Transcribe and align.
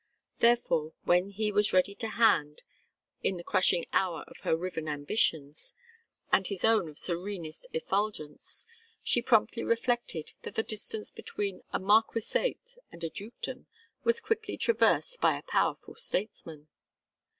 Therefore, 0.39 0.93
when 1.03 1.29
he 1.29 1.51
was 1.51 1.73
ready 1.73 1.93
to 1.93 2.07
hand, 2.07 2.63
in 3.21 3.37
the 3.37 3.43
crushing 3.43 3.85
hour 3.93 4.23
of 4.25 4.39
her 4.39 4.57
riven 4.57 4.87
ambitions, 4.89 5.75
and 6.31 6.47
his 6.47 6.65
own 6.65 6.89
of 6.89 6.97
serenest 6.97 7.67
effulgence, 7.71 8.65
she 9.03 9.21
promptly 9.21 9.63
reflected 9.63 10.33
that 10.41 10.55
the 10.55 10.63
distance 10.63 11.11
between 11.11 11.61
a 11.71 11.77
marquisate 11.79 12.79
and 12.91 13.03
a 13.03 13.11
dukedom 13.11 13.67
was 14.03 14.19
quickly 14.19 14.57
traversed 14.57 15.21
by 15.21 15.37
a 15.37 15.43
powerful 15.43 15.93
statesman. 15.93 16.67